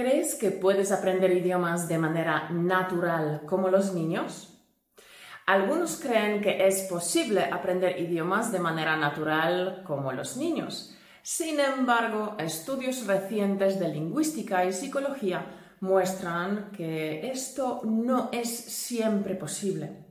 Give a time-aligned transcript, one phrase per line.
[0.00, 4.58] ¿Crees que puedes aprender idiomas de manera natural como los niños?
[5.44, 10.96] Algunos creen que es posible aprender idiomas de manera natural como los niños.
[11.22, 15.44] Sin embargo, estudios recientes de lingüística y psicología
[15.80, 20.06] muestran que esto no es siempre posible.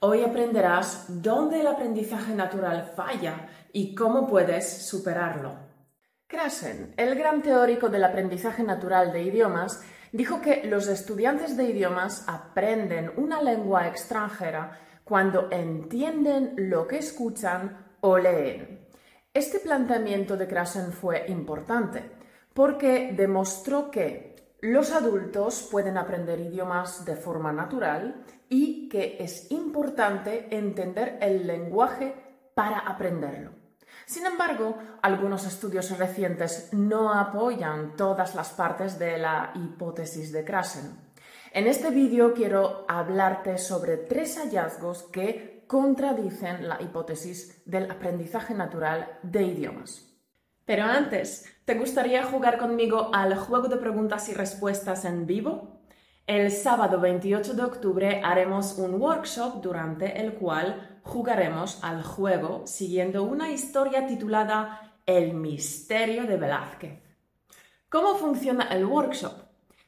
[0.00, 5.67] Hoy aprenderás dónde el aprendizaje natural falla y cómo puedes superarlo.
[6.28, 9.82] Krasen, el gran teórico del aprendizaje natural de idiomas,
[10.12, 17.94] dijo que los estudiantes de idiomas aprenden una lengua extranjera cuando entienden lo que escuchan
[18.02, 18.86] o leen.
[19.32, 22.02] Este planteamiento de Krasen fue importante
[22.52, 30.54] porque demostró que los adultos pueden aprender idiomas de forma natural y que es importante
[30.54, 32.14] entender el lenguaje
[32.54, 33.57] para aprenderlo.
[34.08, 40.98] Sin embargo, algunos estudios recientes no apoyan todas las partes de la hipótesis de Krasen.
[41.52, 49.18] En este vídeo quiero hablarte sobre tres hallazgos que contradicen la hipótesis del aprendizaje natural
[49.22, 50.10] de idiomas.
[50.64, 55.82] Pero antes, ¿te gustaría jugar conmigo al juego de preguntas y respuestas en vivo?
[56.26, 63.22] El sábado 28 de octubre haremos un workshop durante el cual jugaremos al juego siguiendo
[63.22, 67.02] una historia titulada El misterio de Velázquez.
[67.88, 69.32] ¿Cómo funciona el workshop?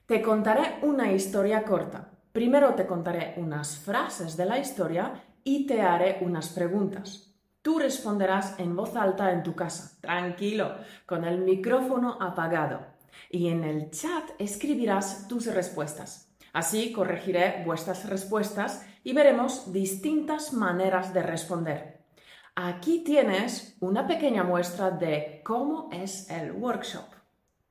[0.07, 2.09] Te contaré una historia corta.
[2.33, 7.35] Primero te contaré unas frases de la historia y te haré unas preguntas.
[7.61, 12.81] Tú responderás en voz alta en tu casa, tranquilo, con el micrófono apagado.
[13.29, 16.33] Y en el chat escribirás tus respuestas.
[16.55, 22.01] Así corregiré vuestras respuestas y veremos distintas maneras de responder.
[22.55, 27.05] Aquí tienes una pequeña muestra de cómo es el workshop.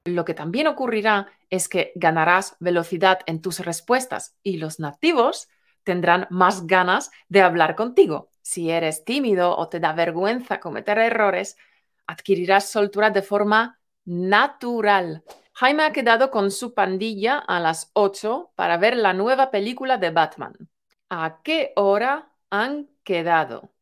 [0.06, 5.50] Lo que también ocurrirá es que ganarás velocidad en tus respuestas y los nativos
[5.84, 8.30] tendrán más ganas de hablar contigo.
[8.42, 11.58] Si eres tímido o te da vergüenza cometer errores,
[12.08, 15.24] adquirirás soltura de forma natural.
[15.54, 20.10] Jaime ha quedado con su pandilla a las 8 para ver la nueva película de
[20.10, 20.69] Batman.
[21.10, 23.74] ¿A qué hora han quedado?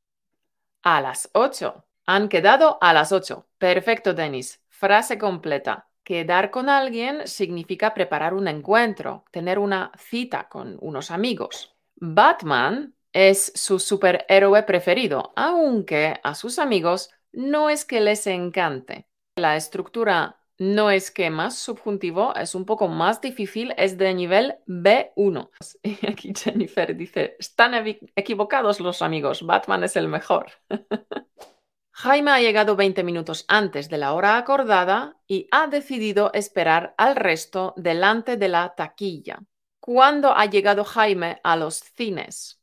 [0.83, 1.85] A las 8.
[2.05, 3.47] Han quedado a las 8.
[3.57, 4.61] Perfecto, Denis.
[4.69, 5.89] Frase completa.
[6.03, 11.75] Quedar con alguien significa preparar un encuentro, tener una cita con unos amigos.
[11.95, 19.09] Batman es su superhéroe preferido, aunque a sus amigos no es que les encante.
[19.35, 25.49] La estructura no esquema subjuntivo es un poco más difícil, es de nivel B1.
[25.83, 27.73] Y aquí Jennifer dice, están
[28.15, 30.51] equivocados los amigos, Batman es el mejor.
[31.91, 37.15] Jaime ha llegado 20 minutos antes de la hora acordada y ha decidido esperar al
[37.15, 39.39] resto delante de la taquilla.
[39.79, 42.61] ¿Cuándo ha llegado Jaime a los cines?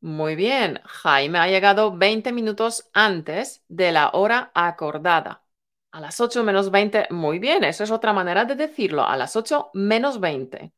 [0.00, 5.43] Muy bien, Jaime ha llegado 20 minutos antes de la hora acordada.
[5.94, 9.36] A las 8 menos 20, muy bien, eso es otra manera de decirlo, a las
[9.36, 10.72] 8 menos 20.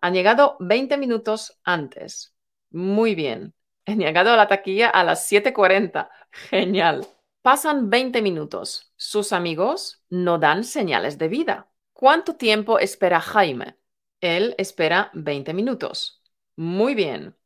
[0.00, 2.34] Han llegado 20 minutos antes.
[2.70, 3.52] Muy bien.
[3.84, 6.08] Han llegado a la taquilla a las 7.40.
[6.32, 7.06] Genial.
[7.42, 8.90] Pasan 20 minutos.
[8.96, 11.68] Sus amigos no dan señales de vida.
[11.92, 13.76] ¿Cuánto tiempo espera Jaime?
[14.22, 16.22] Él espera 20 minutos.
[16.56, 17.37] Muy bien.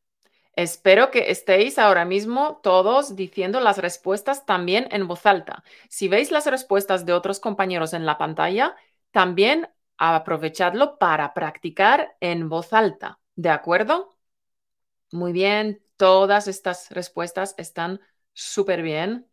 [0.54, 5.64] Espero que estéis ahora mismo todos diciendo las respuestas también en voz alta.
[5.88, 8.76] Si veis las respuestas de otros compañeros en la pantalla,
[9.12, 13.18] también aprovechadlo para practicar en voz alta.
[13.34, 14.14] ¿De acuerdo?
[15.10, 18.00] Muy bien, todas estas respuestas están
[18.34, 19.28] súper bien.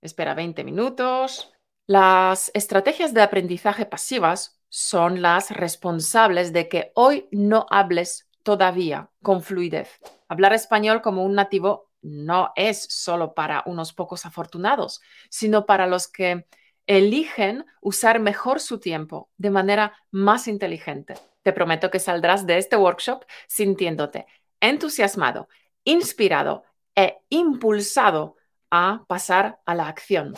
[0.00, 1.52] Espera 20 minutos.
[1.86, 9.42] Las estrategias de aprendizaje pasivas son las responsables de que hoy no hables todavía con
[9.42, 10.00] fluidez.
[10.28, 15.00] Hablar español como un nativo no es solo para unos pocos afortunados,
[15.30, 16.46] sino para los que
[16.86, 21.14] eligen usar mejor su tiempo de manera más inteligente.
[21.42, 24.26] Te prometo que saldrás de este workshop sintiéndote
[24.60, 25.48] entusiasmado,
[25.84, 26.64] inspirado
[26.94, 28.36] e impulsado
[28.70, 30.34] a pasar a la acción.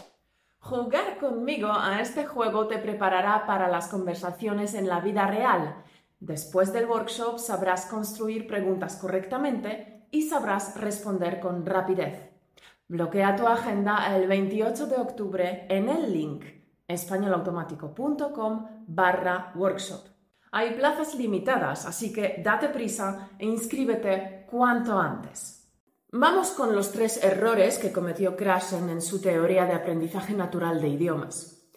[0.59, 5.83] Jugar conmigo a este juego te preparará para las conversaciones en la vida real
[6.21, 12.31] Después del workshop sabrás construir preguntas correctamente y sabrás responder con rapidez.
[12.89, 16.45] Bloquea tu agenda el 28 de octubre en el link
[16.87, 20.01] españolautomático.com barra workshop.
[20.53, 25.69] Hay plazas limitadas, así que date prisa e inscríbete cuanto antes.
[26.13, 30.89] Vamos con los tres errores que cometió Krashen en su teoría de aprendizaje natural de
[30.89, 31.71] idiomas.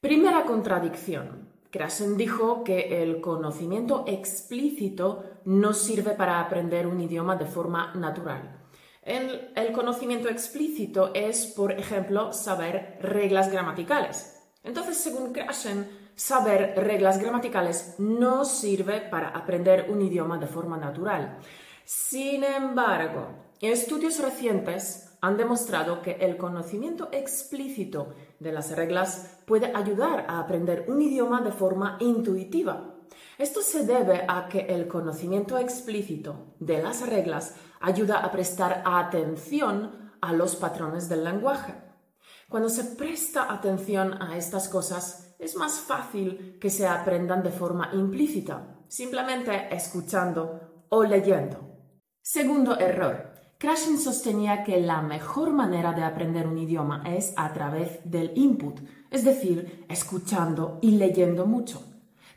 [0.00, 1.48] Primera contradicción.
[1.72, 8.60] Krashen dijo que el conocimiento explícito no sirve para aprender un idioma de forma natural.
[9.00, 14.38] El, el, conocimiento explícito es, por ejemplo, saber reglas gramaticales.
[14.62, 21.38] Entonces, según Krashen, saber reglas gramaticales no sirve para aprender un idioma de forma natural.
[21.86, 23.28] Sin embargo,
[23.60, 28.12] estudios recientes han demostrado que el conocimiento explícito
[28.42, 32.96] de las reglas puede ayudar a aprender un idioma de forma intuitiva.
[33.38, 40.12] Esto se debe a que el conocimiento explícito de las reglas ayuda a prestar atención
[40.20, 41.74] a los patrones del lenguaje.
[42.48, 47.90] Cuando se presta atención a estas cosas, es más fácil que se aprendan de forma
[47.92, 51.58] implícita, simplemente escuchando o leyendo.
[52.20, 53.31] Segundo error.
[53.62, 58.80] Krashen sostenía que la mejor manera de aprender un idioma es a través del input,
[59.08, 61.80] es decir, escuchando y leyendo mucho.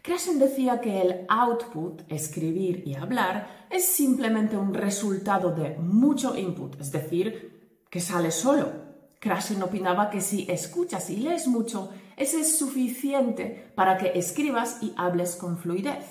[0.03, 6.79] Krashen decía que el output, escribir y hablar, es simplemente un resultado de mucho input,
[6.79, 8.71] es decir, que sale solo.
[9.19, 14.93] Krashen opinaba que si escuchas y lees mucho, ese es suficiente para que escribas y
[14.95, 16.05] hables con fluidez.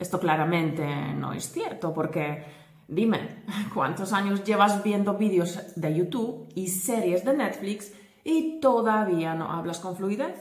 [0.00, 0.84] Esto claramente
[1.14, 2.44] no es cierto porque,
[2.88, 3.44] dime,
[3.74, 7.92] ¿cuántos años llevas viendo vídeos de YouTube y series de Netflix
[8.24, 10.34] y todavía no hablas con fluidez?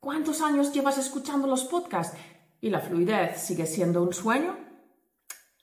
[0.00, 2.16] ¿Cuántos años llevas escuchando los podcasts
[2.60, 4.56] y la fluidez sigue siendo un sueño?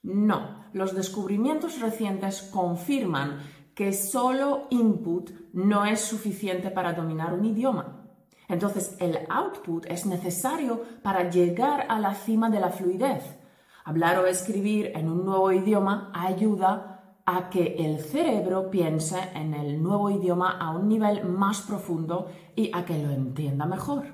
[0.01, 3.39] No, los descubrimientos recientes confirman
[3.75, 8.05] que solo input no es suficiente para dominar un idioma.
[8.47, 13.23] Entonces, el output es necesario para llegar a la cima de la fluidez.
[13.89, 19.81] Hablar o escribir en un nuevo idioma ayuda a que el cerebro piense en el
[19.81, 24.13] nuevo idioma a un nivel más profundo y a que lo entienda mejor.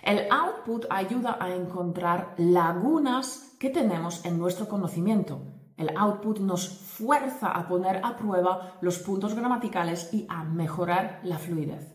[0.00, 5.40] El output ayuda a encontrar lagunas que tenemos en nuestro conocimiento.
[5.76, 11.38] El output nos fuerza a poner a prueba los puntos gramaticales y a mejorar la
[11.38, 11.92] fluidez.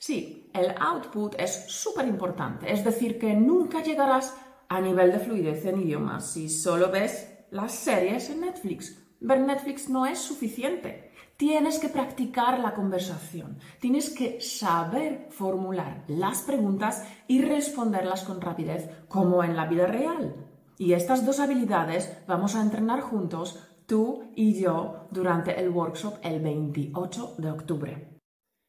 [0.00, 4.36] Sí, el output es súper importante, es decir, que nunca llegarás
[4.68, 9.02] a nivel de fluidez en idiomas si solo ves las series en Netflix.
[9.20, 11.12] Ver Netflix no es suficiente.
[11.36, 18.88] Tienes que practicar la conversación, tienes que saber formular las preguntas y responderlas con rapidez,
[19.08, 20.34] como en la vida real.
[20.78, 26.40] Y estas dos habilidades vamos a entrenar juntos, tú y yo, durante el workshop el
[26.40, 28.18] 28 de octubre.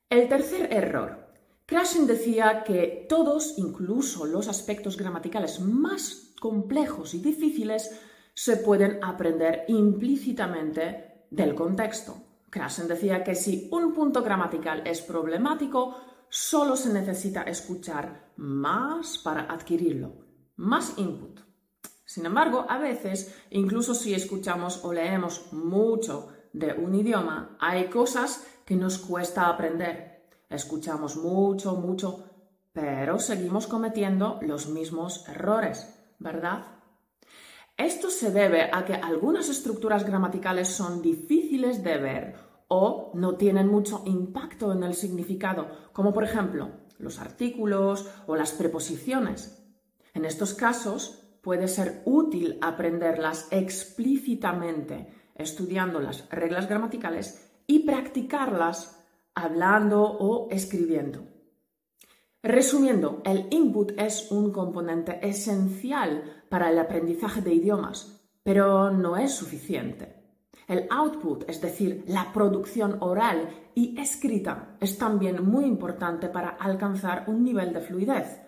[0.09, 1.26] El tercer error.
[1.67, 7.91] Krashen decía que todos, incluso los aspectos gramaticales más complejos y difíciles,
[8.33, 12.15] se pueden aprender implícitamente del contexto.
[12.49, 15.97] Krashen decía que si un punto gramatical es problemático,
[16.29, 20.13] solo se necesita escuchar más para adquirirlo,
[20.55, 21.41] más input.
[22.05, 28.47] Sin embargo, a veces, incluso si escuchamos o leemos mucho de un idioma, hay cosas
[28.65, 30.16] que nos cuesta aprender.
[30.49, 32.23] Escuchamos mucho, mucho,
[32.71, 36.77] pero seguimos cometiendo los mismos errores, ¿verdad?
[37.75, 42.35] Esto se debe a que algunas estructuras gramaticales son difíciles de ver
[42.67, 48.51] o no tienen mucho impacto en el significado, como por ejemplo los artículos o las
[48.53, 49.63] preposiciones.
[50.13, 58.97] En estos casos puede ser útil aprenderlas explícitamente, estudiando las reglas gramaticales y practicarlas
[59.38, 61.27] hablando o escribiendo.
[62.41, 69.34] Resumiendo, el input es un componente esencial para el aprendizaje de idiomas, pero no es
[69.34, 70.15] suficiente.
[70.67, 77.25] El output, es decir, la producción oral y escrita, es también muy importante para alcanzar
[77.27, 78.41] un nivel de fluidez.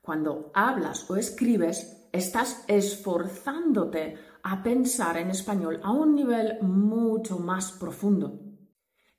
[0.00, 7.72] Cuando hablas o escribes, estás esforzándote a pensar en español a un nivel mucho más
[7.72, 8.47] profundo.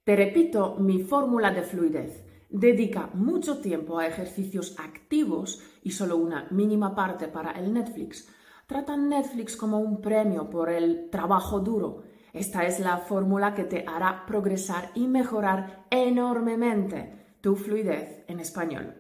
[0.10, 6.48] Te repito mi fórmula de fluidez dedica mucho tiempo a ejercicios activos y solo una
[6.50, 8.28] mínima parte para el Netflix.
[8.66, 12.02] Trata Netflix como un premio por el trabajo duro.
[12.34, 18.96] Esta es la fórmula que te hará progresar y mejorar enormemente tu fluidez en español.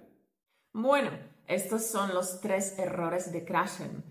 [0.73, 1.09] Bueno,
[1.47, 4.03] estos son los tres errores de Krashen.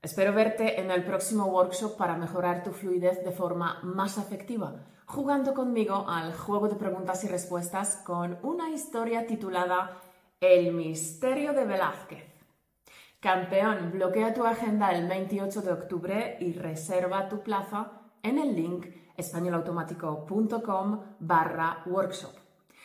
[0.00, 5.54] Espero verte en el próximo workshop para mejorar tu fluidez de forma más efectiva jugando
[5.54, 10.00] conmigo al juego de preguntas y respuestas con una historia titulada
[10.40, 12.24] El misterio de Velázquez.
[13.20, 18.86] Campeón, bloquea tu agenda el 28 de octubre y reserva tu plaza en el link
[19.16, 22.34] españolautomático.com barra workshop.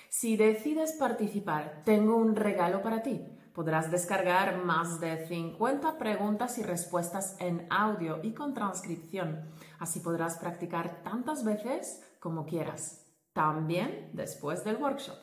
[0.08, 3.22] Si decides participar, tengo un regalo para ti
[3.54, 9.42] Podrás descargar más de 50 preguntas y respuestas en audio y con transcripción.
[9.78, 15.18] Así podrás practicar tantas veces como quieras, también después del workshop.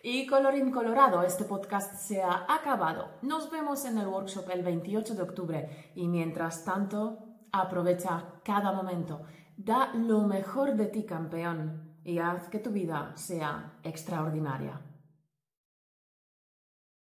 [0.00, 3.18] Y colorín colorado, este podcast se ha acabado.
[3.22, 7.18] Nos vemos en el workshop el 28 de octubre y mientras tanto,
[7.50, 9.22] aprovecha cada momento.
[9.56, 14.80] Da lo mejor de ti, campeón, y haz que tu vida sea extraordinaria.